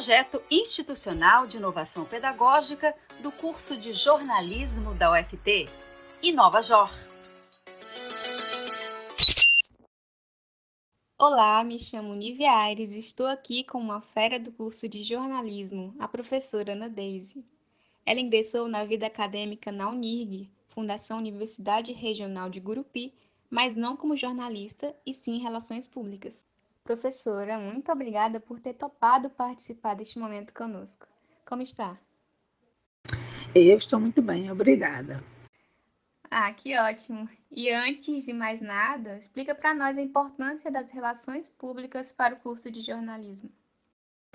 [0.00, 5.68] projeto institucional de inovação pedagógica do curso de jornalismo da UFT,
[6.22, 6.90] Inova Jor.
[11.18, 15.94] Olá, me chamo Nívia Aires e estou aqui com uma fera do curso de jornalismo,
[15.98, 17.44] a professora Ana Deise.
[18.06, 23.12] Ela ingressou na vida acadêmica na UNIRG, Fundação Universidade Regional de Gurupi,
[23.50, 26.46] mas não como jornalista, e sim em relações públicas.
[26.90, 31.06] Professora, muito obrigada por ter topado participar deste momento conosco.
[31.46, 31.96] Como está?
[33.54, 35.22] Eu estou muito bem, obrigada.
[36.28, 37.28] Ah, que ótimo!
[37.48, 42.40] E antes de mais nada, explica para nós a importância das relações públicas para o
[42.40, 43.52] curso de jornalismo.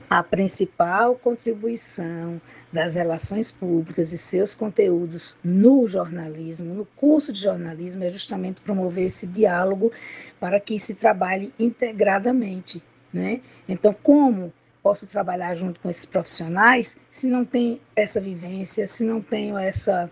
[0.10, 2.40] A principal contribuição
[2.72, 9.08] das relações públicas e seus conteúdos no jornalismo, no curso de jornalismo, é justamente promover
[9.08, 9.92] esse diálogo
[10.40, 12.84] para que se trabalhe integradamente.
[13.12, 13.42] Né?
[13.68, 19.20] Então, como posso trabalhar junto com esses profissionais se não tem essa vivência, se não
[19.22, 20.12] tenho essa,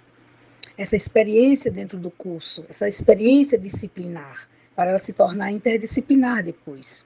[0.78, 7.06] essa experiência dentro do curso, essa experiência disciplinar, para ela se tornar interdisciplinar depois?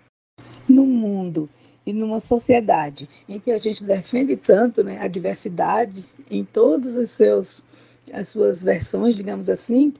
[0.69, 1.49] No mundo
[1.87, 7.09] e numa sociedade em que a gente defende tanto né, a diversidade em todas os
[7.11, 7.63] seus,
[8.11, 9.93] as suas versões, digamos assim,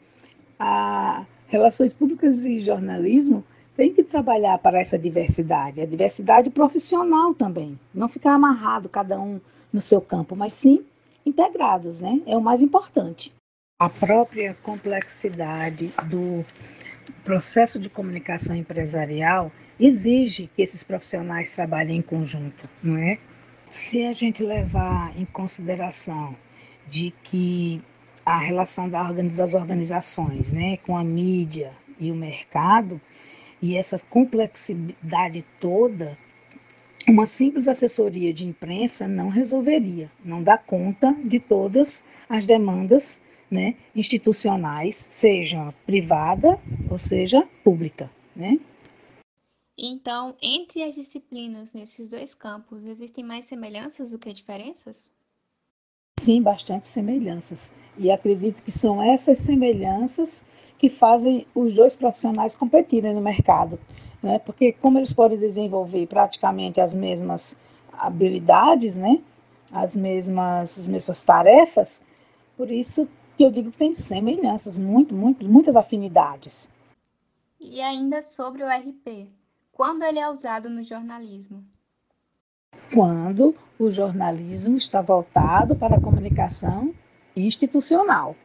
[0.59, 3.41] a relações públicas e jornalismo
[3.77, 9.39] tem que trabalhar para essa diversidade, a diversidade profissional também, não ficar amarrado cada um
[9.71, 10.83] no seu campo, mas sim
[11.25, 12.21] integrados, né?
[12.25, 13.33] É o mais importante.
[13.79, 16.43] A própria complexidade do
[17.23, 23.17] processo de comunicação empresarial exige que esses profissionais trabalhem em conjunto, não é?
[23.69, 26.35] Se a gente levar em consideração
[26.87, 27.81] de que
[28.25, 32.99] a relação das organizações, né, com a mídia e o mercado
[33.61, 36.17] e essa complexidade toda,
[37.07, 43.75] uma simples assessoria de imprensa não resolveria, não dá conta de todas as demandas né,
[43.95, 46.59] institucionais, seja privada
[46.89, 48.09] ou seja pública.
[48.35, 48.59] Né?
[49.77, 55.11] Então, entre as disciplinas nesses dois campos, existem mais semelhanças do que diferenças?
[56.19, 57.71] Sim, bastante semelhanças.
[57.95, 60.43] E acredito que são essas semelhanças
[60.77, 63.79] que fazem os dois profissionais competirem no mercado.
[64.21, 64.39] Né?
[64.39, 67.55] Porque como eles podem desenvolver praticamente as mesmas
[67.93, 69.21] habilidades, né?
[69.71, 72.01] as, mesmas, as mesmas tarefas,
[72.55, 76.67] por isso que eu digo que tem semelhanças, muito, muito, muitas afinidades.
[77.59, 79.29] E ainda sobre o RP,
[79.71, 81.63] quando ele é usado no jornalismo?
[82.93, 86.93] Quando o jornalismo está voltado para a comunicação
[87.35, 88.35] institucional.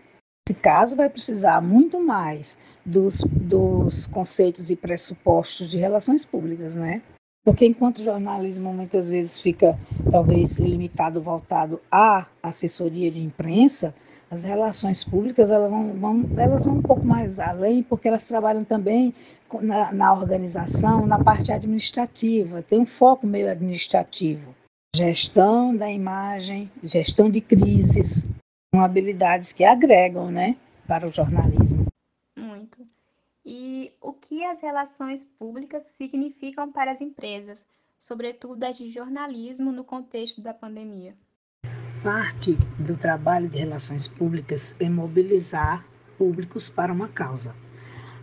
[0.47, 7.01] Nesse caso, vai precisar muito mais dos, dos conceitos e pressupostos de relações públicas, né?
[7.45, 9.79] Porque enquanto o jornalismo muitas vezes fica,
[10.13, 13.95] talvez, limitado, voltado à assessoria de imprensa,
[14.31, 18.63] as relações públicas elas vão, vão, elas vão um pouco mais além, porque elas trabalham
[18.63, 19.15] também
[19.63, 24.55] na, na organização, na parte administrativa, tem um foco meio administrativo.
[24.95, 28.27] Gestão da imagem, gestão de crises,
[28.75, 30.57] são habilidades que agregam né,
[30.87, 31.87] para o jornalismo.
[32.37, 32.87] Muito.
[33.45, 37.67] E o que as relações públicas significam para as empresas,
[38.03, 41.15] sobretudo as de jornalismo no contexto da pandemia?
[42.03, 45.87] Parte do trabalho de relações públicas é mobilizar
[46.19, 47.55] públicos para uma causa.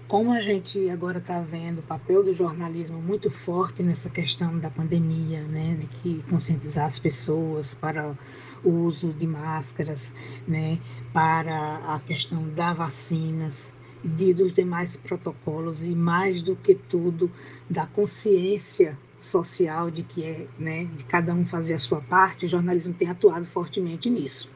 [0.06, 4.70] Como a gente agora está vendo o papel do jornalismo muito forte nessa questão da
[4.70, 8.18] pandemia, né, de que conscientizar as pessoas para
[8.66, 10.14] o uso de máscaras,
[10.46, 10.78] né,
[11.14, 13.72] para a questão da vacinas,
[14.04, 17.32] de, dos demais protocolos e mais do que tudo
[17.70, 22.50] da consciência social de que é, né, de cada um fazer a sua parte, o
[22.50, 24.52] jornalismo tem atuado fortemente nisso.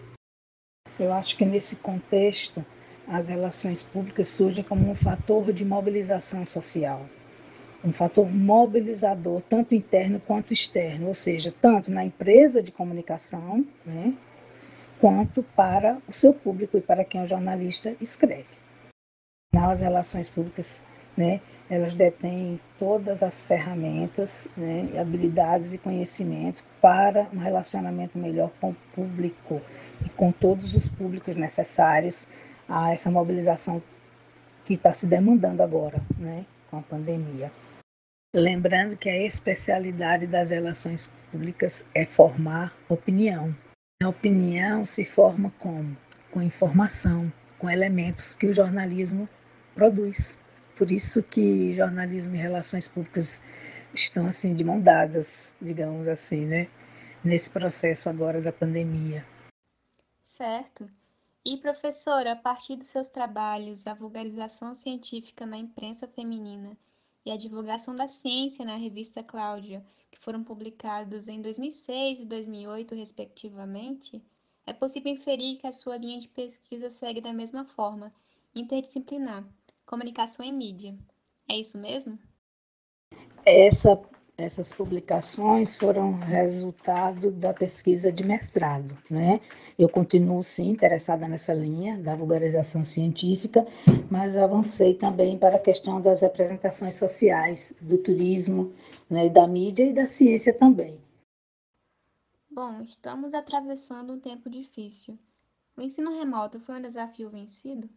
[1.00, 2.66] Eu acho que nesse contexto
[3.08, 7.06] as relações públicas surgem como um fator de mobilização social,
[7.84, 14.14] um fator mobilizador tanto interno quanto externo, ou seja, tanto na empresa de comunicação, né,
[15.00, 18.46] quanto para o seu público e para quem o jornalista escreve.
[19.54, 20.82] Nas relações públicas,
[21.18, 21.42] né,
[21.74, 28.76] elas detêm todas as ferramentas, né, habilidades e conhecimento para um relacionamento melhor com o
[28.94, 29.60] público
[30.06, 32.28] e com todos os públicos necessários
[32.70, 33.82] a essa mobilização
[34.64, 37.52] que está se demandando agora, né, com a pandemia.
[38.36, 43.56] Lembrando que a especialidade das relações públicas é formar opinião.
[44.04, 45.98] A opinião se forma como?
[46.30, 49.28] Com informação, com elementos que o jornalismo
[49.74, 50.38] produz.
[50.76, 53.40] Por isso que jornalismo e relações públicas
[53.94, 56.68] estão assim de mão dadas, digamos assim, né?
[57.24, 59.26] nesse processo agora da pandemia.
[60.22, 60.90] Certo.
[61.46, 66.78] E, professora, a partir dos seus trabalhos, a vulgarização científica na imprensa feminina
[67.26, 72.96] e a divulgação da ciência na revista Cláudia, que foram publicados em 2006 e 2008,
[72.96, 74.22] respectivamente,
[74.66, 78.14] é possível inferir que a sua linha de pesquisa segue da mesma forma,
[78.56, 79.46] interdisciplinar,
[79.94, 80.98] comunicação e mídia.
[81.48, 82.18] É isso mesmo?
[83.46, 84.02] Essa
[84.36, 89.40] essas publicações foram resultado da pesquisa de mestrado, né?
[89.78, 93.64] Eu continuo sim interessada nessa linha da vulgarização científica,
[94.10, 98.74] mas avancei também para a questão das representações sociais, do turismo,
[99.08, 101.00] né, da mídia e da ciência também.
[102.50, 105.20] Bom, estamos atravessando um tempo difícil.
[105.78, 107.88] O ensino remoto foi um desafio vencido?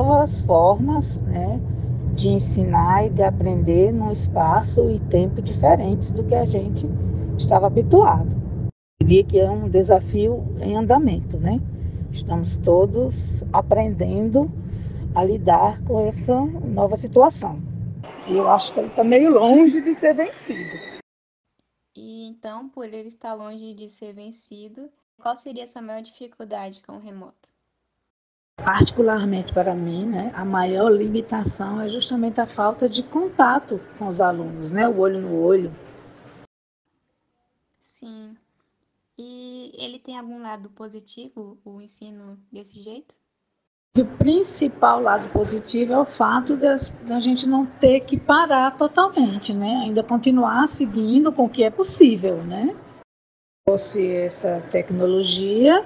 [0.00, 1.60] Novas formas, né?
[2.14, 6.86] de ensinar e de aprender num espaço e tempo diferentes do que a gente
[7.36, 8.30] estava habituado.
[8.98, 11.60] Eu diria que é um desafio em andamento, né?
[12.10, 14.50] Estamos todos aprendendo
[15.14, 17.60] a lidar com essa nova situação.
[18.26, 21.00] E eu acho que ele está meio longe de ser vencido.
[21.94, 24.88] E então, por ele estar longe de ser vencido,
[25.20, 27.59] qual seria a sua maior dificuldade com o remoto?
[28.64, 34.20] Particularmente para mim, né, a maior limitação é justamente a falta de contato com os
[34.20, 35.74] alunos, né, o olho no olho.
[37.78, 38.36] Sim.
[39.18, 43.14] E ele tem algum lado positivo, o ensino desse jeito?
[43.98, 49.80] O principal lado positivo é o fato da gente não ter que parar totalmente, né?
[49.82, 52.68] Ainda continuar seguindo com o que é possível, né?
[52.68, 55.84] Se fosse essa tecnologia,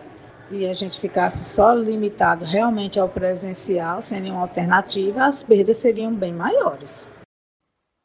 [0.50, 6.14] e a gente ficasse só limitado realmente ao presencial, sem nenhuma alternativa, as perdas seriam
[6.14, 7.08] bem maiores.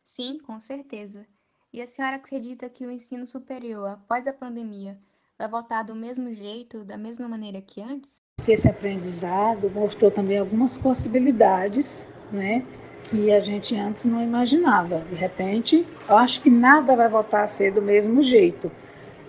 [0.04, 1.26] Sim, com certeza.
[1.72, 4.98] E a senhora acredita que o ensino superior, após a pandemia,
[5.38, 8.22] vai voltar do mesmo jeito, da mesma maneira que antes?
[8.48, 12.66] Esse aprendizado mostrou também algumas possibilidades, né,
[13.04, 15.02] que a gente antes não imaginava.
[15.02, 18.72] De repente, eu acho que nada vai voltar a ser do mesmo jeito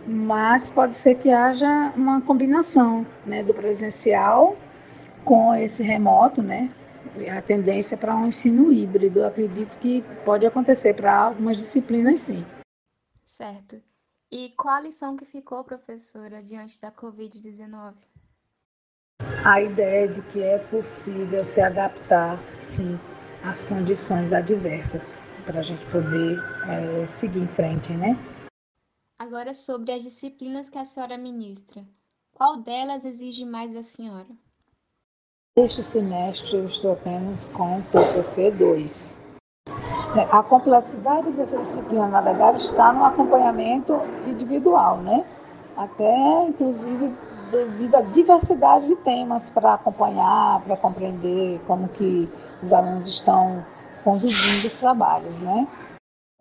[0.07, 4.57] mas pode ser que haja uma combinação né, do presencial
[5.25, 6.71] com esse remoto, né?
[7.37, 12.45] A tendência para um ensino híbrido, acredito que pode acontecer para algumas disciplinas, sim.
[13.25, 13.81] Certo.
[14.31, 17.95] E qual a lição que ficou, professora, diante da Covid-19?
[19.45, 22.99] A ideia de que é possível se adaptar, sim,
[23.43, 26.39] às condições adversas, para a gente poder
[26.69, 28.17] é, seguir em frente, né?
[29.21, 31.85] Agora sobre as disciplinas que a senhora ministra.
[32.33, 34.29] Qual delas exige mais da senhora?
[35.59, 39.19] Este semestre eu estou apenas com TCC 2.
[40.17, 43.93] É, a complexidade dessa disciplina, na verdade, está no acompanhamento
[44.27, 45.27] individual, né?
[45.77, 47.15] Até, inclusive,
[47.51, 52.27] devido à diversidade de temas para acompanhar, para compreender como que
[52.63, 53.63] os alunos estão
[54.03, 55.69] conduzindo os trabalhos, né?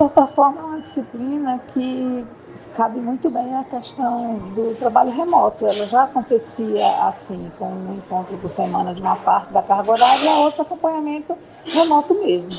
[0.01, 2.25] Certa forma, é uma disciplina que
[2.73, 5.65] cabe muito bem a questão do trabalho remoto.
[5.65, 10.23] Ela já acontecia assim, com um encontro por semana de uma parte da carga horária
[10.23, 12.55] e a outra acompanhamento remoto mesmo.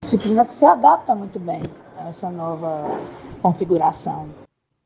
[0.00, 1.60] Disciplina que se adapta muito bem
[1.98, 2.84] a essa nova
[3.42, 4.32] configuração.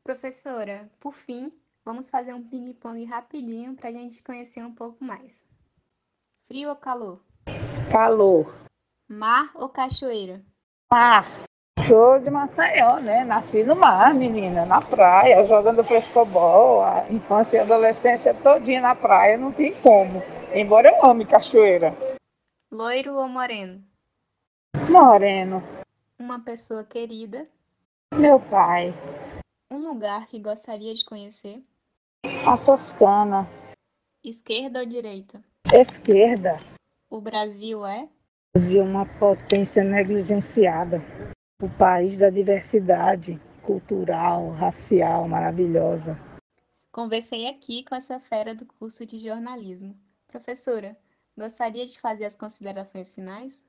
[0.03, 1.53] Professora, por fim,
[1.85, 5.47] vamos fazer um ping-pong rapidinho para a gente conhecer um pouco mais.
[6.45, 7.21] Frio ou calor?
[7.91, 8.51] Calor.
[9.07, 10.43] Mar ou cachoeira?
[10.91, 11.27] Mar.
[11.87, 13.23] Sou de Maceió, né?
[13.23, 19.37] Nasci no mar, menina, na praia, jogando frescobol, a infância e adolescência todinha na praia,
[19.37, 20.23] não tem como.
[20.51, 21.95] Embora eu ame cachoeira.
[22.71, 23.83] Loiro ou moreno?
[24.89, 25.61] Moreno.
[26.17, 27.45] Uma pessoa querida?
[28.15, 28.91] Meu pai.
[29.69, 31.61] Um lugar que gostaria de conhecer?
[32.47, 33.47] A Toscana.
[34.23, 35.39] Esquerda ou direita?
[35.71, 36.57] Esquerda.
[37.11, 38.01] O Brasil é?
[38.55, 41.05] O Brasil é uma potência negligenciada
[41.61, 46.19] o país da diversidade cultural, racial maravilhosa.
[46.91, 49.95] Conversei aqui com essa fera do curso de jornalismo.
[50.27, 50.97] Professora,
[51.37, 53.63] gostaria de fazer as considerações finais?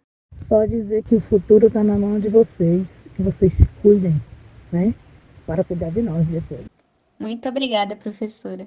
[0.48, 4.20] Só dizer que o futuro está na mão de vocês, que vocês se cuidem,
[4.72, 4.92] né?
[5.46, 6.66] Para cuidar de nós depois.
[7.20, 8.66] Muito obrigada, professora.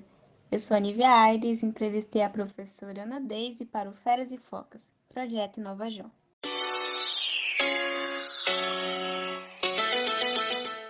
[0.50, 4.90] Eu sou a Nívia Aires, entrevistei a professora Ana Deise para o Feras e Focas,
[5.10, 6.10] projeto Nova Jó.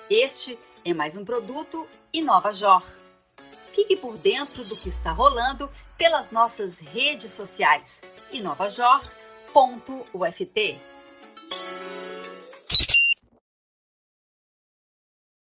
[0.09, 2.81] Este é mais um produto Inova Jor.
[3.71, 8.01] Fique por dentro do que está rolando pelas nossas redes sociais
[8.31, 10.88] inovajor.uft.